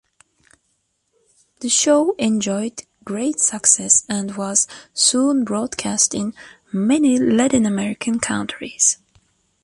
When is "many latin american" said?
6.73-8.19